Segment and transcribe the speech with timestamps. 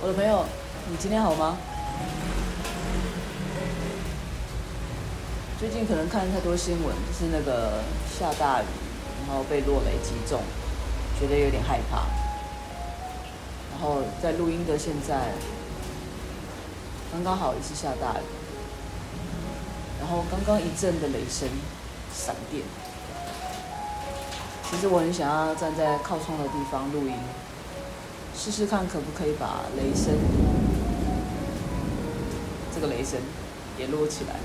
[0.00, 0.44] 我的朋友，
[0.88, 1.58] 你今天好吗？
[5.58, 7.82] 最近可能看太多新闻，就是那个
[8.16, 8.66] 下大雨，
[9.26, 10.40] 然后被落雷击中，
[11.18, 12.06] 觉得有点害怕。
[13.72, 15.32] 然后在录音的现在，
[17.10, 18.24] 刚刚好也是下大雨，
[19.98, 21.48] 然后刚刚一阵的雷声、
[22.14, 22.62] 闪电。
[24.70, 27.14] 其实我很想要站在靠窗的地方录音。
[28.38, 30.14] 试试看可不可以把雷声，
[32.72, 33.18] 这个雷声
[33.76, 34.36] 也录起来。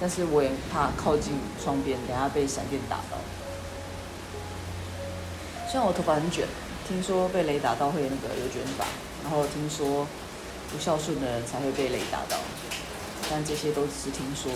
[0.00, 3.18] 但是我也怕靠近窗边，等下被闪电打到。
[5.70, 6.46] 虽然我头发很卷，
[6.88, 8.86] 听说被雷打到会那个有卷发，
[9.22, 10.06] 然后听说
[10.72, 12.38] 不孝顺的人才会被雷打到，
[13.30, 14.50] 但这些都只是听说。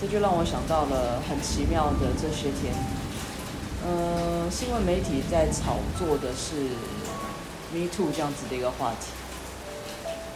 [0.00, 2.72] 这就让我想到了很奇妙的这些天，
[3.84, 6.72] 呃，新闻媒体在炒作的是
[7.68, 9.12] “Me Too” 这样子的一个话题。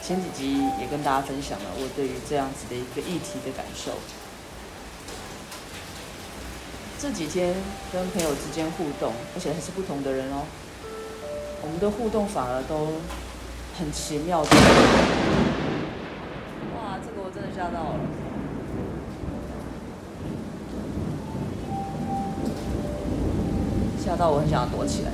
[0.03, 3.93] 前几集也跟大家分享了我对于这样子的一个议题的感受。
[7.01, 7.55] 这几天
[7.91, 10.45] 跟朋友之间互动，而且还是不同的人哦，
[11.63, 13.01] 我们的互动反而都
[13.79, 14.51] 很奇妙的。
[16.77, 18.24] 哇，这个我真的吓到了。
[24.17, 25.11] 到我很想要躲起来。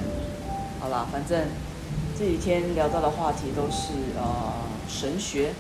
[0.81, 1.49] 好啦，反正
[2.19, 4.53] 这几天聊到的话题都是呃
[4.89, 5.53] 神学，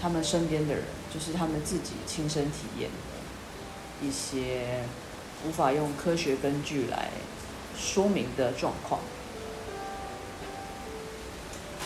[0.00, 4.84] 他们身边的人，就是他们自己亲身体验的一些
[5.46, 7.10] 无法用科学根据来
[7.78, 9.00] 说明的状况，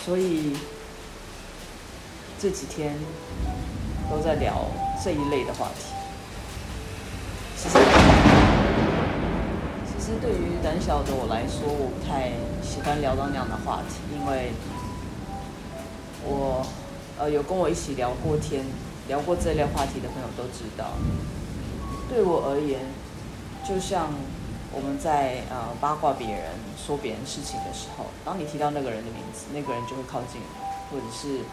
[0.04, 0.56] 所以
[2.40, 2.94] 这几天
[4.10, 4.64] 都在聊
[5.04, 5.97] 这一类的话题。
[10.08, 12.32] 实对于胆小的我来说，我不太
[12.64, 14.52] 喜欢聊到那样的话题，因为
[16.24, 16.64] 我
[17.18, 18.64] 呃有跟我一起聊过天、
[19.06, 20.96] 聊过这类话题的朋友都知道，
[22.08, 22.80] 对我而言，
[23.68, 24.08] 就像
[24.72, 30.48] 我们在呃八卦别人、说别人事情的时候，当你提到那个人的名字，那个人就会靠近你，
[30.88, 31.44] 或者是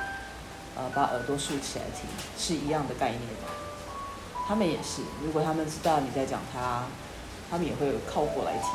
[0.78, 2.08] 呃把耳朵竖起来听，
[2.40, 3.22] 是一样的概念。
[4.48, 6.84] 他们也是，如果他们知道你在讲他，
[7.50, 8.70] 他们也会靠过来听。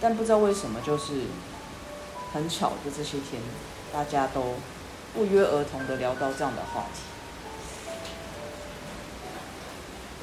[0.00, 1.22] 但不知道为什么，就是
[2.32, 3.40] 很巧的这些天，
[3.92, 4.54] 大家都
[5.14, 7.00] 不约而同的聊到这样的话题。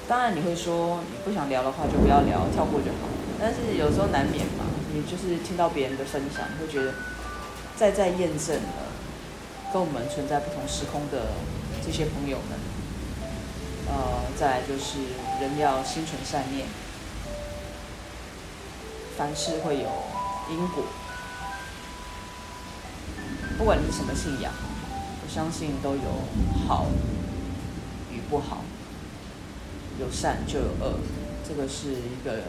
[0.08, 3.08] 当然你会说，你不想聊的话就不要聊，跳过就好。
[3.40, 6.94] 但是有时候难免嘛，你就是听到别人的分享，会觉得
[7.76, 8.92] 再再验证了
[9.72, 11.28] 跟我们存在不同时空的
[11.84, 12.60] 这些朋友们。
[13.88, 15.00] 呃，再来就是
[15.42, 16.68] 人要心存善念，
[19.18, 19.90] 凡事会有
[20.50, 20.84] 因果。
[23.58, 24.52] 不管你是什么信仰，
[25.24, 26.02] 我相信都有
[26.68, 26.88] 好
[28.12, 28.64] 与不好，
[30.00, 31.00] 有善就有恶，
[31.48, 32.42] 这个是一个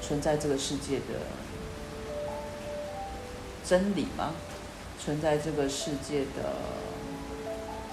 [0.00, 1.26] 存在这个世界的
[3.64, 4.34] 真理吗？
[5.02, 6.54] 存在这个世界的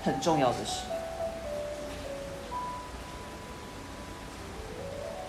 [0.04, 0.82] 很重要的事。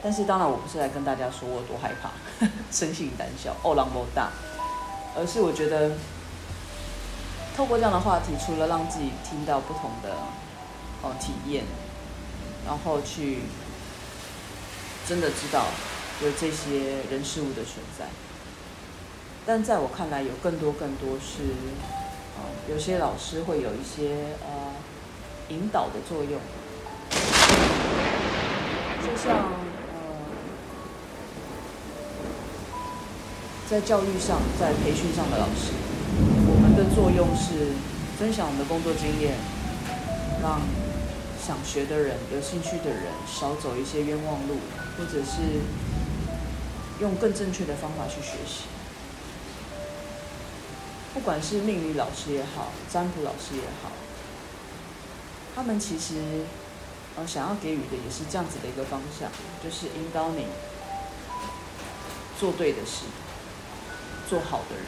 [0.02, 2.10] 但是当然，我不是来跟大家说我多害怕、
[2.72, 4.30] 生性胆小、哦，狼不大，
[5.14, 5.92] 而是我觉得
[7.54, 10.16] 透过这样的话题，除了让自己听到不同的
[11.02, 11.64] 哦体验，
[12.66, 13.40] 然后去
[15.06, 15.66] 真的知道
[16.22, 18.06] 有这些人事物的存在，
[19.44, 21.42] 但在我看来，有更多更多是，
[22.38, 24.72] 哦，有些老师会有一些呃
[25.50, 26.40] 引导的作用，
[29.04, 29.69] 就像。
[33.70, 35.70] 在教育上，在培训上的老师，
[36.50, 37.70] 我们的作用是
[38.18, 39.38] 分享我们的工作经验，
[40.42, 40.60] 让
[41.40, 44.58] 想学的人、有兴趣的人少走一些冤枉路，
[44.98, 45.62] 或者是
[46.98, 48.66] 用更正确的方法去学习。
[51.14, 53.92] 不管是命理老师也好，占卜老师也好，
[55.54, 56.42] 他们其实
[57.14, 59.30] 呃想要给予的也是这样子的一个方向，
[59.62, 60.46] 就是引导你
[62.36, 63.06] 做对的事。
[64.30, 64.84] 做好的人，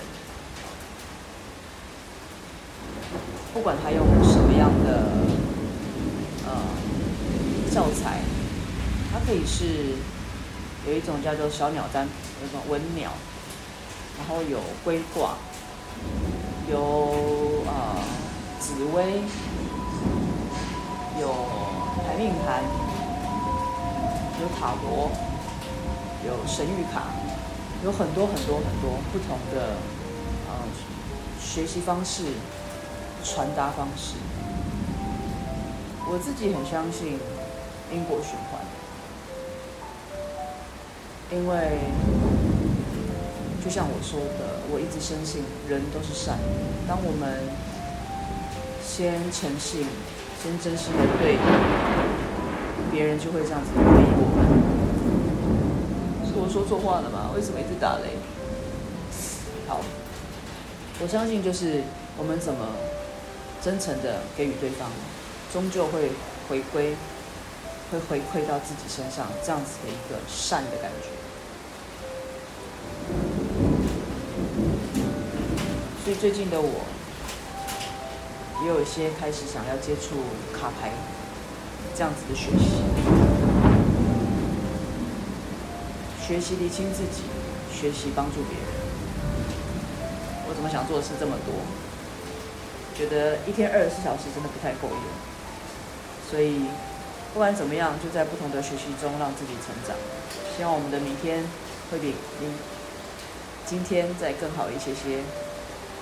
[3.53, 5.03] 不管他用什么样的
[6.47, 6.55] 呃
[7.75, 8.21] 教材，
[9.13, 9.97] 它可以是
[10.87, 12.07] 有一种叫做小鸟占，
[12.41, 13.11] 有一种文鸟，
[14.17, 15.35] 然后有龟卦，
[16.71, 17.99] 有呃
[18.61, 19.23] 紫薇，
[21.21, 21.35] 有
[22.07, 22.63] 排命盘，
[24.41, 25.11] 有塔罗，
[26.25, 27.07] 有神谕卡，
[27.85, 29.75] 有很多很多很多不同的
[30.49, 30.55] 呃
[31.41, 32.23] 学习方式、
[33.25, 34.15] 传达方式。
[36.07, 37.19] 我自己很相信
[37.93, 38.61] 因果循环，
[41.33, 41.79] 因为
[43.65, 46.45] 就像我说的，我一直深信人都是善的。
[46.87, 47.49] 当我们
[48.85, 49.87] 先诚信、
[50.41, 51.37] 先真心的对
[52.93, 54.62] 别人，就会这样子回应我们。
[56.43, 57.31] 我说错话了吗？
[57.37, 58.19] 为什么一直打雷？
[59.69, 59.81] 好，
[61.01, 61.83] 我相信就是
[62.19, 62.67] 我们怎么
[63.63, 64.91] 真诚的给予对方。
[65.53, 66.11] 终究会
[66.49, 66.97] 回归，
[67.93, 71.09] 会回馈到自己身上，这样子的一个善的感觉。
[76.03, 76.83] 所以最近的我，
[78.63, 80.17] 也有一些开始想要接触
[80.53, 80.91] 卡牌
[81.95, 82.83] 这样子的学习，
[86.23, 87.27] 学习厘清自己，
[87.75, 88.67] 学习帮助别人。
[90.47, 91.51] 我怎么想做的事这么多？
[92.95, 95.05] 觉得一天二十四小时真的不太够用。
[96.31, 96.71] 所以，
[97.35, 99.99] 不管怎么样，就在不同的学习中让自己成长。
[100.55, 101.43] 希望我们的明天
[101.91, 102.15] 会比
[103.67, 105.27] 今天再更好一些些。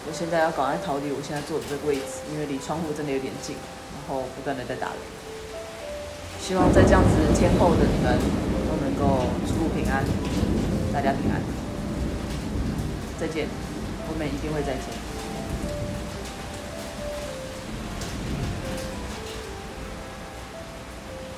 [0.05, 3.57] 我现在要赶快逃离我现在坐的这个位置，因为离窗户真的有点近，
[3.97, 5.01] 然后不断的在打雷。
[6.43, 8.19] 希望在这样子天后的你们
[8.69, 9.30] 都能够，
[11.01, 11.41] 大家平安。
[13.19, 13.47] 再见，
[14.11, 15.10] 我们一定会再见。